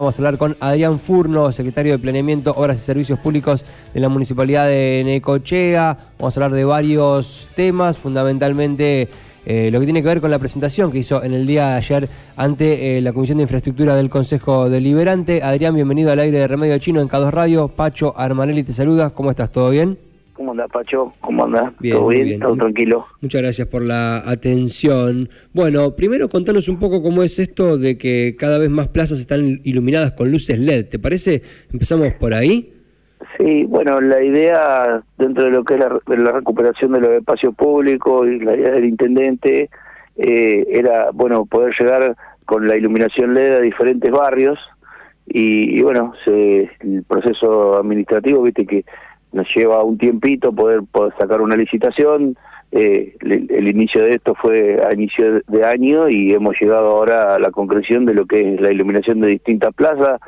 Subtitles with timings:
[0.00, 4.08] Vamos a hablar con Adrián Furno, secretario de Planeamiento, Obras y Servicios Públicos de la
[4.08, 5.98] Municipalidad de Necochea.
[6.20, 9.08] Vamos a hablar de varios temas, fundamentalmente
[9.44, 11.74] eh, lo que tiene que ver con la presentación que hizo en el día de
[11.78, 15.42] ayer ante eh, la Comisión de Infraestructura del Consejo Deliberante.
[15.42, 17.66] Adrián, bienvenido al aire de Remedio Chino en K2 Radio.
[17.66, 19.10] Pacho Armanelli te saluda.
[19.10, 19.50] ¿Cómo estás?
[19.50, 19.98] ¿Todo bien?
[20.38, 21.12] ¿Cómo anda, Pacho?
[21.20, 21.72] ¿Cómo anda?
[21.80, 22.24] Bien, ¿Todo bien?
[22.24, 22.40] bien.
[22.40, 23.06] ¿Todo tranquilo?
[23.20, 25.28] Muchas gracias por la atención.
[25.52, 29.60] Bueno, primero contanos un poco cómo es esto de que cada vez más plazas están
[29.64, 30.90] iluminadas con luces LED.
[30.90, 31.42] ¿Te parece?
[31.72, 32.72] Empezamos por ahí.
[33.36, 37.52] Sí, bueno, la idea dentro de lo que es la, la recuperación de los espacios
[37.56, 39.70] públicos y la idea del intendente
[40.18, 44.56] eh, era, bueno, poder llegar con la iluminación LED a diferentes barrios
[45.26, 48.84] y, y bueno, se, el proceso administrativo, viste que
[49.32, 52.36] nos lleva un tiempito poder, poder sacar una licitación.
[52.70, 57.34] Eh, el, el inicio de esto fue a inicio de año y hemos llegado ahora
[57.34, 60.20] a la concreción de lo que es la iluminación de distintas plazas,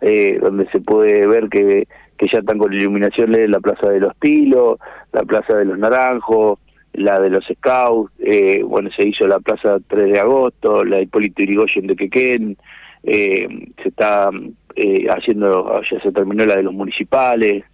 [0.00, 4.00] eh, donde se puede ver que, que ya están con iluminación LED la Plaza de
[4.00, 4.78] los Tilos,
[5.12, 6.58] la Plaza de los Naranjos,
[6.94, 11.42] la de los Scouts, eh, bueno, se hizo la Plaza 3 de Agosto, la Hipólito
[11.42, 12.56] Yrigoyen de Quequén,
[13.02, 13.48] eh,
[13.82, 14.30] se está
[14.76, 17.64] eh, haciendo, ya se terminó la de los municipales,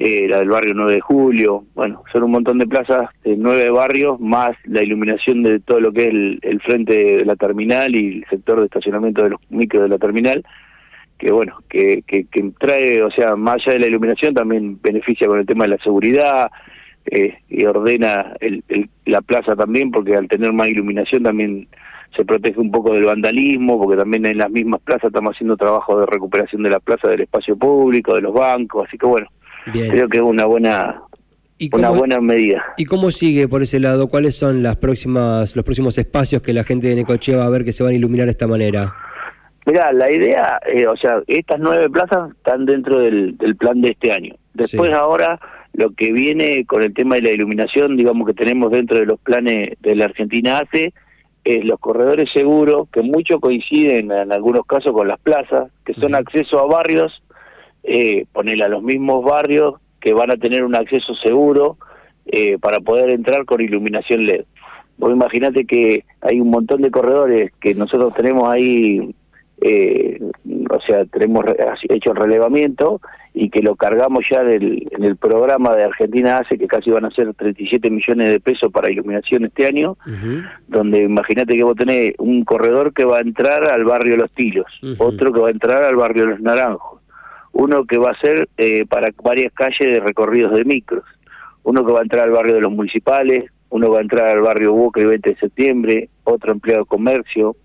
[0.00, 3.68] eh, la del barrio 9 de julio, bueno, son un montón de plazas de nueve
[3.68, 7.96] barrios, más la iluminación de todo lo que es el, el frente de la terminal
[7.96, 10.44] y el sector de estacionamiento de los micros de la terminal,
[11.18, 15.26] que bueno, que, que, que trae, o sea, más allá de la iluminación, también beneficia
[15.26, 16.48] con el tema de la seguridad,
[17.06, 21.66] eh, y ordena el, el, la plaza también, porque al tener más iluminación también
[22.14, 25.98] se protege un poco del vandalismo, porque también en las mismas plazas estamos haciendo trabajo
[25.98, 29.26] de recuperación de la plaza, del espacio público, de los bancos, así que bueno,
[29.72, 29.90] Bien.
[29.90, 31.02] creo que es una buena
[31.60, 32.62] ¿Y una buena medida.
[32.76, 34.06] ¿Y cómo sigue por ese lado?
[34.06, 37.64] ¿Cuáles son las próximas, los próximos espacios que la gente de Necochea va a ver
[37.64, 38.94] que se van a iluminar de esta manera?
[39.66, 43.90] Mirá, la idea, eh, o sea, estas nueve plazas están dentro del, del plan de
[43.90, 44.34] este año.
[44.54, 44.96] Después Sí.
[44.96, 45.40] ahora
[45.74, 49.18] lo que viene con el tema de la iluminación, digamos que tenemos dentro de los
[49.20, 50.92] planes de la Argentina ACE,
[51.44, 56.14] es los corredores seguros, que mucho coinciden en algunos casos con las plazas, que son
[56.14, 57.22] acceso a barrios,
[57.90, 61.78] eh, ponerle a los mismos barrios que van a tener un acceso seguro
[62.26, 64.44] eh, para poder entrar con iluminación LED.
[64.98, 69.14] Vos imaginate que hay un montón de corredores que nosotros tenemos ahí,
[69.62, 70.20] eh,
[70.68, 71.46] o sea, tenemos
[71.88, 73.00] hecho el relevamiento
[73.32, 77.06] y que lo cargamos ya del, en el programa de Argentina hace que casi van
[77.06, 79.96] a ser 37 millones de pesos para iluminación este año,
[80.66, 84.66] donde imagínate que vos tenés un corredor que va a entrar al barrio Los Tilos,
[84.98, 86.97] otro que va a entrar al barrio Los Naranjos,
[87.58, 91.04] uno que va a ser eh, para varias calles de recorridos de micros,
[91.64, 94.42] uno que va a entrar al barrio de los municipales, uno va a entrar al
[94.42, 97.56] barrio Boca el 20 de septiembre, otro empleado de comercio,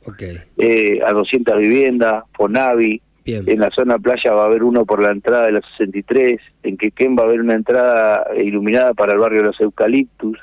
[0.57, 3.43] eh, a 200 viviendas, Fonavi, bien.
[3.47, 6.75] en la zona playa va a haber uno por la entrada de la 63, en
[6.75, 10.39] Quequén va a haber una entrada iluminada para el barrio de los Eucaliptus,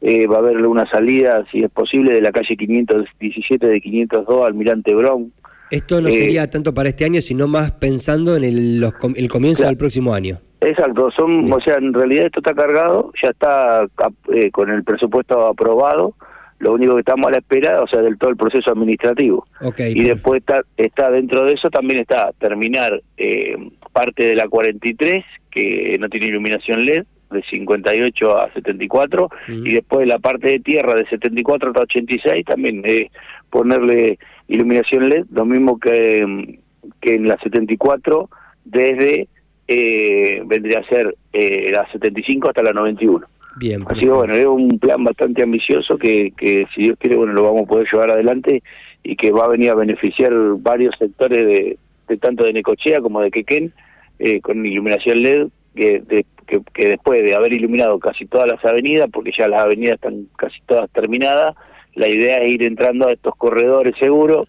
[0.00, 4.46] eh, va a haber una salida, si es posible, de la calle 517 de 502
[4.46, 5.30] Almirante Brown.
[5.70, 9.28] Esto no eh, sería tanto para este año, sino más pensando en el, los el
[9.28, 9.70] comienzo Claro.
[9.70, 10.38] del próximo año.
[10.60, 11.52] Exacto, son, Bien.
[11.52, 13.86] o sea, en realidad esto está cargado, ya está
[14.32, 16.14] eh, con el presupuesto aprobado,
[16.58, 19.46] lo único que estamos a la espera, o sea, del todo el proceso administrativo.
[19.60, 23.56] Ok, y después está, está dentro de eso también está terminar eh,
[23.92, 29.32] parte de la 43 que no tiene iluminación LED de 58 a 74 Ujú.
[29.64, 33.10] y después la parte de tierra de 74 hasta 86 también eh,
[33.50, 34.18] ponerle
[34.48, 36.58] iluminación LED lo mismo que,
[37.00, 38.28] que en la 74
[38.64, 39.28] desde
[39.66, 43.26] eh, vendría a ser eh, la 75 hasta la 91
[43.56, 43.82] bien.
[43.88, 47.42] Así que bueno, es un plan bastante ambicioso que, que si Dios quiere, bueno, lo
[47.42, 48.62] vamos a poder llevar adelante
[49.02, 51.76] y que va a venir a beneficiar varios sectores de,
[52.08, 53.72] de tanto de Necochea como de Quequén
[54.20, 58.64] eh, con iluminación LED que, de- que, que después de haber iluminado casi todas las
[58.64, 61.54] avenidas, porque ya las avenidas están casi todas terminadas,
[61.98, 64.46] la idea es ir entrando a estos corredores seguros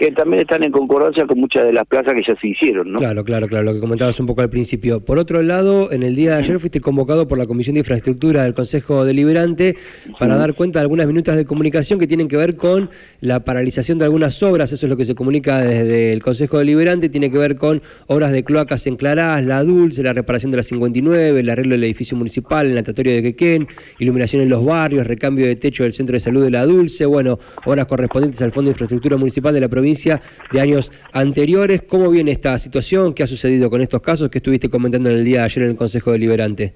[0.00, 2.98] que también están en concordancia con muchas de las plazas que ya se hicieron, ¿no?
[3.00, 5.04] Claro, claro, claro, lo que comentabas un poco al principio.
[5.04, 8.44] Por otro lado, en el día de ayer fuiste convocado por la Comisión de Infraestructura
[8.44, 9.76] del Consejo Deliberante
[10.18, 12.88] para dar cuenta de algunas minutas de comunicación que tienen que ver con
[13.20, 17.10] la paralización de algunas obras, eso es lo que se comunica desde el Consejo Deliberante,
[17.10, 20.62] tiene que ver con obras de cloacas en Clarás, la Dulce, la reparación de la
[20.62, 25.44] 59, el arreglo del edificio municipal, el natatorio de Quequén, iluminación en los barrios, recambio
[25.44, 28.72] de techo del Centro de Salud de la Dulce, bueno, obras correspondientes al Fondo de
[28.72, 31.82] Infraestructura Municipal de la provincia de años anteriores.
[31.82, 33.14] ¿Cómo viene esta situación?
[33.14, 35.70] ¿Qué ha sucedido con estos casos que estuviste comentando en el día de ayer en
[35.70, 36.74] el Consejo Deliberante?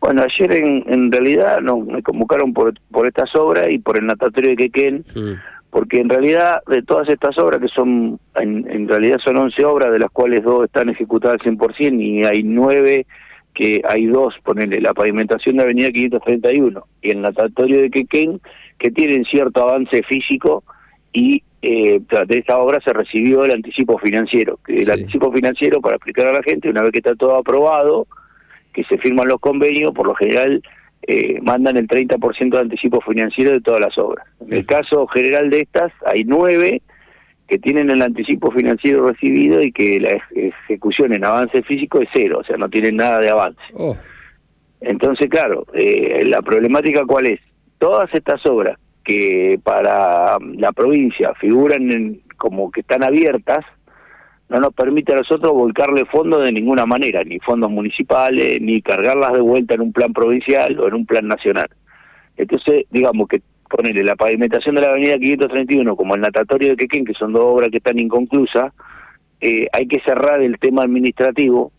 [0.00, 4.04] Bueno, ayer en, en realidad nos, me convocaron por, por estas obras y por el
[4.04, 5.04] natatorio de Quequén,
[5.70, 9.98] porque en realidad de todas estas obras, que son, en, realidad son 11 obras, de
[9.98, 13.06] las cuales dos están ejecutadas al 100% y hay nueve
[13.54, 18.42] que hay dos, ponele, la pavimentación de Avenida 531 y el natatorio de Quequén,
[18.78, 20.64] que tienen cierto avance físico
[21.14, 24.58] y eh, de esta obra se recibió el anticipo financiero.
[24.68, 28.06] El anticipo financiero, para explicar a la gente, una vez que está todo aprobado,
[28.74, 30.62] que se firman los convenios, por lo general
[31.06, 34.26] eh, mandan el 30% de anticipo financiero de todas las obras.
[34.46, 36.82] En el caso general de estas, hay nueve
[37.48, 42.40] que tienen el anticipo financiero recibido y que la ejecución en avance físico es cero,
[42.40, 43.62] o sea, no tienen nada de avance.
[43.72, 43.96] Oh.
[44.82, 47.40] Entonces, claro, eh, la problemática cuál es?
[47.78, 53.64] Todas estas obras que para la provincia figuran en, como que están abiertas,
[54.48, 59.32] no nos permite a nosotros volcarle fondos de ninguna manera, ni fondos municipales, ni cargarlas
[59.32, 61.68] de vuelta en un plan provincial o en un plan nacional.
[62.36, 67.04] Entonces, digamos que ponerle la pavimentación de la avenida 531 como el natatorio de Quequén,
[67.04, 68.72] que son dos obras que están inconclusas,
[69.40, 71.72] eh, hay que cerrar el tema administrativo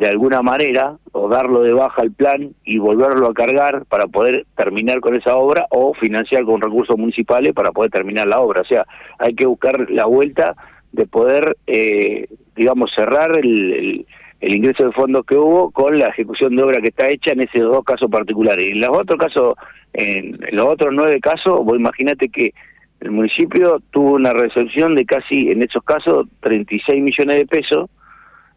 [0.00, 4.46] de alguna manera o darlo de baja al plan y volverlo a cargar para poder
[4.56, 8.62] terminar con esa obra o financiar con recursos municipales para poder terminar la obra.
[8.62, 8.86] O sea,
[9.18, 10.56] hay que buscar la vuelta
[10.92, 14.06] de poder, eh, digamos, cerrar el,
[14.40, 17.42] el, ingreso de fondos que hubo con la ejecución de obra que está hecha en
[17.42, 18.70] esos dos casos particulares.
[18.70, 19.54] Y en los otros casos,
[19.92, 22.54] en, los otros nueve casos, vos imagínate que
[23.00, 27.90] el municipio tuvo una recepción de casi, en esos casos, 36 millones de pesos,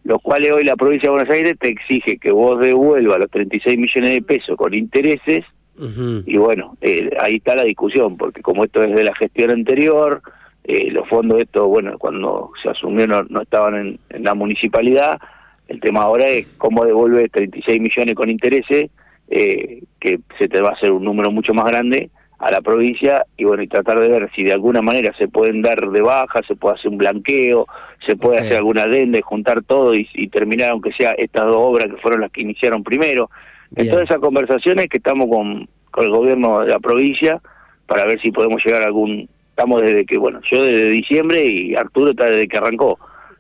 [0.04, 3.78] los cuales hoy la provincia de Buenos Aires te exige que vos devuelvas los 36
[3.78, 5.46] millones de pesos con intereses,
[5.76, 10.22] y bueno, eh, ahí está la discusión, porque como esto es de la gestión anterior,
[10.64, 15.20] eh, los fondos estos, bueno, cuando se asumió no, estaban en, la municipalidad,
[15.68, 18.92] el tema ahora es cómo devuelve 36 millones con intereses,
[19.30, 22.12] eh, que se te va a hacer un número mucho más grande
[22.44, 25.62] a la provincia y bueno, y tratar de ver si de alguna manera se pueden
[25.62, 27.68] dar de baja, se puede hacer un blanqueo,
[28.06, 31.88] se puede hacer alguna adenda y juntar todo y, terminar aunque sea estas dos obras
[31.88, 33.30] que fueron las que iniciaron primero.
[33.76, 37.42] En todas esas conversaciones que estamos con, con el gobierno de la provincia
[37.88, 41.76] para ver si podemos llegar a algún estamos desde que, bueno, yo desde diciembre y
[41.76, 42.98] Arturo está desde que arrancó,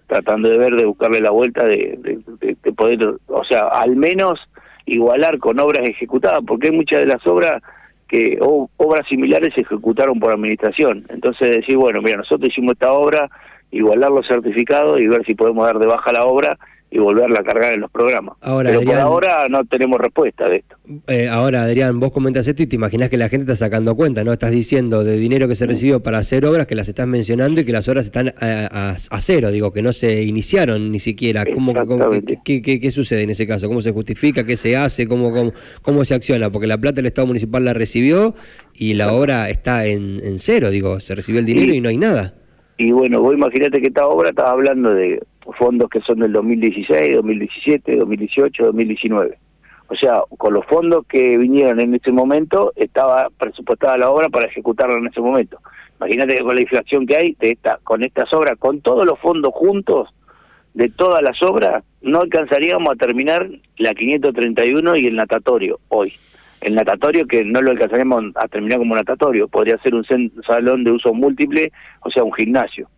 [0.08, 1.98] tratando de ver, de buscarle la vuelta, de,
[2.40, 4.40] de, poder, o sea, al menos
[4.86, 7.64] igualar con obras ejecutadas, porque hay muchas de las obras
[8.14, 11.04] que, obras similares se ejecutaron por administración.
[11.10, 13.28] Entonces decir, bueno, mira, nosotros hicimos esta obra,
[13.72, 16.60] igualar los certificados y ver si podemos dar de baja la obra
[16.94, 18.38] y volverla a cargar en los programas.
[18.40, 20.76] Ahora, Pero por ahora no tenemos respuesta de esto.
[21.08, 24.24] Eh, ahora, Adrián, vos comentas esto y te imaginas que la gente está sacando cuenta,
[24.24, 24.32] ¿no?
[24.32, 27.66] Estás diciendo de dinero que se recibió para hacer obras que las estás mencionando y
[27.66, 31.46] que las obras están a, cero, digo, que no se iniciaron ni siquiera.
[31.46, 31.74] ¿Cómo,
[32.46, 33.68] qué, qué, sucede en ese caso?
[33.68, 34.46] ¿Cómo se justifica?
[34.46, 35.08] ¿Qué se hace?
[35.08, 35.52] ¿Cómo, cómo,
[35.82, 36.52] cómo se acciona?
[36.52, 38.36] Porque la plata el Estado Municipal la recibió
[38.76, 41.98] y la obra está en, en cero, digo, se recibió el dinero y no hay
[41.98, 42.36] nada.
[42.78, 45.22] Y bueno, vos imagínate que esta obra estaba hablando de
[45.58, 49.38] fondos que son del 2016, 2017, 2018, 2019.
[49.88, 54.48] O sea, con los fondos que vinieron en ese momento, estaba presupuestada la obra para
[54.48, 55.60] ejecutarla en ese momento.
[56.00, 59.54] Imagínate con la inflación que hay, de esta, con estas obras, con todos los fondos
[59.54, 60.10] juntos,
[60.74, 63.48] de todas las obras, no alcanzaríamos a terminar
[63.78, 66.14] la 531 y el natatorio hoy.
[66.62, 70.06] El natatorio que no lo alcanzaríamos a terminar como natatorio, podría ser un
[70.48, 72.90] salón de uso múltiple, o sea, un gimnasio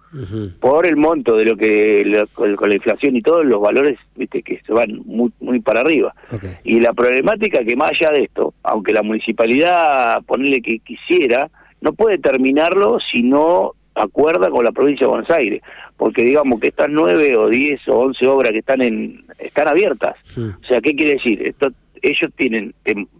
[0.59, 4.61] por el monto de lo que con la inflación y todos los valores viste que
[4.65, 6.13] se van muy, muy para arriba.
[6.63, 11.49] Y la problemática que más allá de esto aunque la municipalidad ponerle que quisiera
[11.81, 15.61] no puede terminarlo si no acuerda con la provincia de Buenos Aires
[15.97, 20.15] porque digamos que estas nueve o diez o once obras que están en están abiertas.
[20.37, 21.69] O sea qué quiere decir esto
[22.01, 22.73] ellos tienen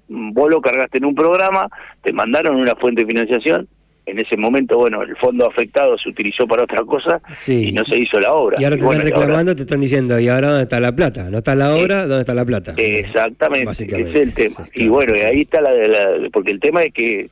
[0.08, 1.68] vos lo cargaste en un programa
[2.02, 3.68] te mandaron una fuente de financiación
[4.06, 7.98] en ese momento, bueno, el fondo afectado se utilizó para otra cosa y no se
[7.98, 8.58] hizo la obra.
[8.60, 11.30] Y ahora te están reclamando, te están diciendo, ¿y ahora dónde está la plata?
[11.30, 12.02] ¿No está la obra?
[12.08, 12.74] ¿Dónde está la plata?
[12.78, 14.68] Exactamente, es el tema.
[14.74, 17.30] y bueno, y ahí está la, la, porque el tema es que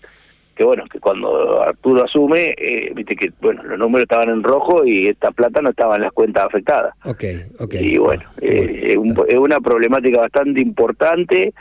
[0.56, 4.86] que bueno, que cuando Arturo asume, eh, viste que bueno, los números estaban en rojo
[4.86, 6.94] y esta plata no estaba en las cuentas afectadas.
[7.03, 7.94] Okay, okay.
[7.94, 8.96] Y bueno, eh,
[9.30, 11.53] es una problemática bastante importante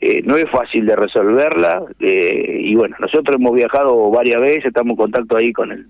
[0.00, 4.92] eh, no es fácil de resolverla eh, y bueno, nosotros hemos viajado varias veces, estamos
[4.92, 5.86] en contacto ahí con el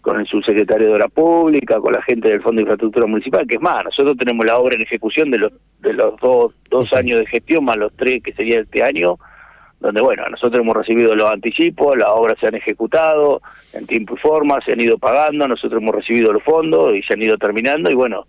[0.00, 3.54] con el subsecretario de Obra Pública, con la gente del Fondo de Infraestructura Municipal, que
[3.54, 7.20] es más, nosotros tenemos la obra en ejecución de los de los dos, dos años
[7.20, 9.16] de gestión, más los tres que sería este año,
[9.80, 14.18] donde bueno, nosotros hemos recibido los anticipos, las obras se han ejecutado en tiempo y
[14.18, 17.90] forma, se han ido pagando, nosotros hemos recibido los fondos y se han ido terminando
[17.90, 18.26] y bueno,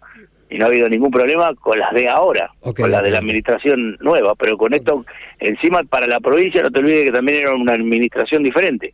[0.53, 3.97] y no ha habido ningún problema con las de ahora, con las de la administración
[4.01, 5.03] nueva, pero con esto,
[5.39, 8.93] encima para la provincia, no te olvides que también era una administración diferente.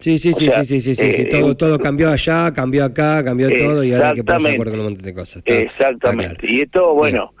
[0.00, 3.94] Sí, sí, sí, sí, sí, sí, todo, todo cambió allá, cambió acá, cambió todo y
[3.94, 5.42] ahora hay que ponerse de acuerdo con un montón de cosas.
[5.46, 6.46] exactamente.
[6.46, 7.32] y esto, bueno,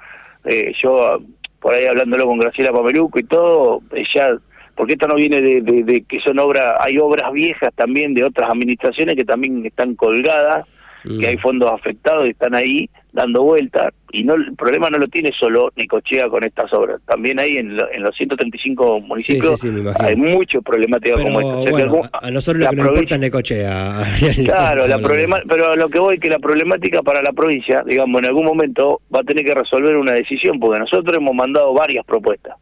[0.82, 1.20] yo
[1.60, 4.38] por ahí hablándolo con Graciela Pameluco y todo, ella
[4.74, 9.16] porque esto no viene de, que son obras, hay obras viejas también de otras administraciones
[9.16, 10.66] que también están colgadas,
[11.02, 11.24] que mm.
[11.26, 15.32] hay fondos afectados y están ahí dando vueltas, y no el problema no lo tiene
[15.32, 19.64] solo Nicochea con estas obras, también hay en, los 135 municipios
[19.98, 22.10] hay mucho problemática como esta.
[22.12, 24.18] a nosotros lo que nos importa es Necochea.
[24.44, 28.26] Claro, la problema, pero lo que voy que la problemática para la provincia, digamos, en
[28.26, 32.56] algún momento va a tener que resolver una decisión, porque nosotros hemos mandado varias propuestas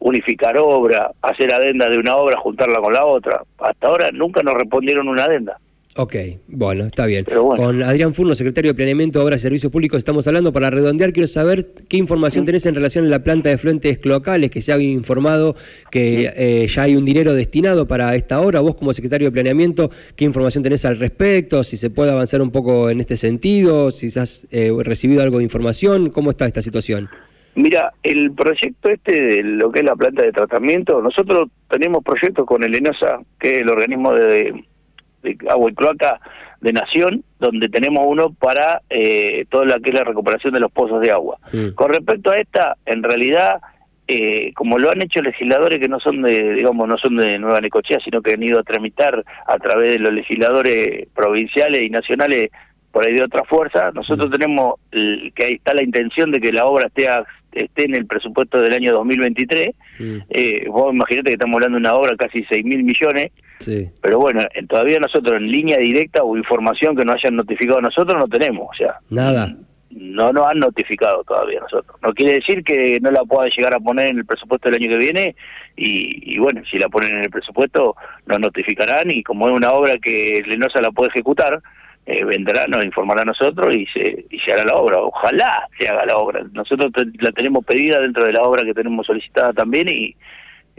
[0.00, 3.42] unificar obra, hacer adenda de una obra, juntarla con la otra.
[3.58, 5.58] Hasta ahora nunca nos respondieron una adenda.
[6.02, 6.14] Ok,
[6.48, 7.26] bueno, está bien.
[7.26, 10.50] Con Adrián Furno, secretario de Planeamiento, Obras y Servicios Públicos, estamos hablando.
[10.50, 14.50] Para redondear, quiero saber qué información tenés en relación a la planta de fluentes cloacales,
[14.50, 15.56] que se ha informado
[15.90, 18.60] que eh, ya hay un dinero destinado para esta obra.
[18.60, 21.62] Vos, como secretario de Planeamiento, ¿qué información tenés al respecto?
[21.64, 25.44] Si se puede avanzar un poco en este sentido, si has eh, recibido algo de
[25.44, 27.10] información, ¿cómo está esta situación?
[27.56, 32.46] Mira, el proyecto este de lo que es la planta de tratamiento, nosotros tenemos proyectos
[32.46, 34.64] con el ENOSA, que es el organismo de,
[35.48, 36.20] agua y cloaca
[36.60, 40.70] de Nación, donde tenemos uno para eh, toda la que es la recuperación de los
[40.70, 41.38] pozos de agua.
[41.74, 43.60] Con respecto a esta, en realidad,
[44.06, 47.60] eh, como lo han hecho legisladores que no son de, digamos, no son de Nueva
[47.60, 52.50] Necochea, sino que han ido a tramitar a través de los legisladores provinciales y nacionales
[52.90, 56.66] por ahí de otra fuerza, nosotros tenemos que ahí está la intención de que la
[56.66, 57.08] obra esté
[57.52, 59.70] esté en el presupuesto del año 2023.
[60.30, 63.32] Eh, vos imaginate que estamos hablando de una obra casi 6 mil millones.
[64.00, 68.18] Pero bueno, todavía nosotros en línea directa o información que nos hayan notificado a nosotros
[68.18, 68.68] no tenemos.
[68.70, 69.54] O sea, nada.
[69.90, 71.96] No nos han notificado todavía nosotros.
[72.00, 74.90] No quiere decir que no la pueda llegar a poner en el presupuesto del año
[74.92, 75.36] que viene
[75.76, 79.98] y, bueno, si la ponen en el presupuesto nos notificarán y como es una obra
[79.98, 81.60] que Lenosa la puede ejecutar,
[82.06, 84.98] eh, vendrá, nos informará a nosotros y se, y se hará la obra.
[84.98, 86.44] Ojalá se haga la obra.
[86.52, 90.14] Nosotros la tenemos pedida dentro de la obra que tenemos solicitada también y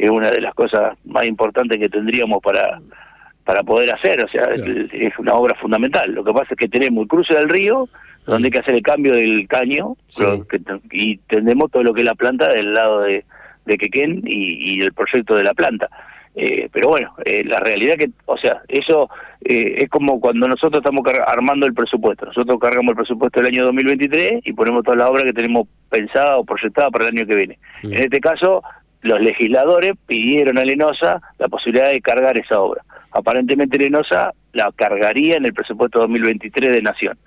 [0.02, 2.80] es una de las cosas más importantes que tendríamos para
[3.44, 6.12] para poder hacer, o sea, es una obra fundamental.
[6.12, 7.90] Lo que pasa es que tenemos el cruce del río,
[8.26, 9.98] donde hay que hacer el cambio del caño,
[10.92, 13.26] y tenemos todo lo que es la planta del lado de,
[13.66, 15.90] de Quequén y, y el proyecto de la planta.
[16.34, 19.10] Eh, pero bueno, eh, la realidad que, o sea, eso
[19.44, 22.28] eh, es como cuando nosotros estamos armando el presupuesto.
[22.28, 26.38] Nosotros cargamos el presupuesto del año 2023 y ponemos toda la obra que tenemos pensada
[26.38, 27.60] o proyectada para el año que viene.
[27.84, 28.64] En este caso,
[29.02, 32.84] los legisladores pidieron a Lenosa la posibilidad de cargar esa obra.
[33.12, 37.18] Aparentemente Lenosa la cargaría en el presupuesto 2023 de Nación.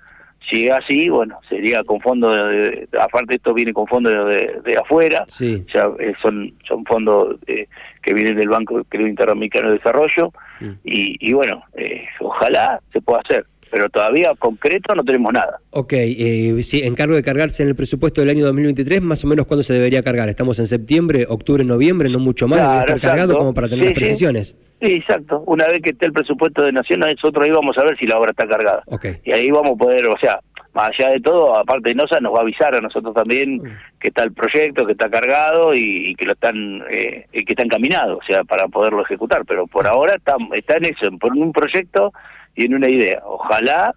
[0.49, 5.25] Si es así, bueno, sería con fondos, de, aparte esto viene con fondos de, afuera,
[5.27, 5.65] sí.
[5.99, 7.67] eh, son son fondos eh,
[8.03, 10.71] que vienen del Banco creo, Interamericano de Desarrollo, mm.
[10.83, 15.59] y, bueno, eh, ojalá se pueda hacer pero todavía concreto no tenemos nada.
[15.71, 19.47] Ok, eh, sí, encargo de cargarse en el presupuesto del año 2023, más o menos
[19.47, 20.29] cuándo se debería cargar.
[20.29, 24.55] Estamos en septiembre, octubre, noviembre, no mucho más, estar cargado como para tener las precisiones.
[24.79, 24.93] Sí.
[24.93, 25.43] exacto.
[25.45, 28.17] Una vez que esté el presupuesto de Nación, nosotros ahí vamos a ver si la
[28.17, 28.81] obra está cargada.
[28.85, 29.17] Okay.
[29.25, 30.39] Y ahí vamos a poder, o sea,
[30.73, 33.99] más allá de todo, aparte de NOSA, nos va a avisar a nosotros también mm.
[33.99, 38.19] que está el proyecto, que está cargado y, que lo están eh, que está encaminado,
[38.19, 39.43] o sea, para poderlo ejecutar.
[39.45, 42.13] Pero por ahora está, está en eso, por un proyecto
[42.55, 43.21] tiene una idea.
[43.25, 43.93] Ojalá,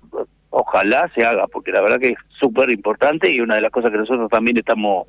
[0.51, 3.91] ojalá se haga, porque la verdad que es súper importante y una de las cosas
[3.91, 5.07] que nosotros también estamos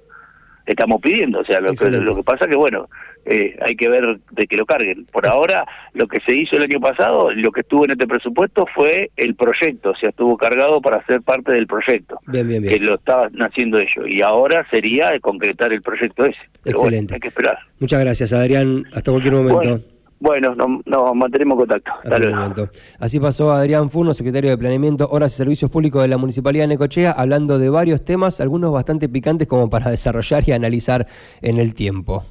[0.66, 1.40] estamos pidiendo.
[1.40, 2.88] O sea, lo, que, lo que pasa que, bueno,
[3.26, 5.06] eh, hay que ver de que lo carguen.
[5.06, 8.66] Por ahora, lo que se hizo el año pasado, lo que estuvo en este presupuesto
[8.74, 12.20] fue el proyecto, o sea, estuvo cargado para ser parte del proyecto.
[12.28, 12.74] Bien, bien, bien.
[12.74, 14.06] Que lo estaban haciendo ellos.
[14.08, 16.40] Y ahora sería concretar el proyecto ese.
[16.66, 17.16] Excelente.
[17.16, 17.58] hay que esperar.
[17.80, 18.86] Muchas gracias, Adrián.
[18.94, 19.58] Hasta cualquier momento.
[19.58, 19.82] Bueno,
[20.20, 22.70] nos, mantenemos en contacto.
[23.00, 26.70] Así pasó Adrián Furno, secretario de Planeamiento, Horas y Servicios Públicos de la Municipalidad de
[26.70, 31.08] Necochea, hablando de varios temas, algunos bastante picantes como para desarrollar y analizar
[31.42, 32.26] en el tiempo.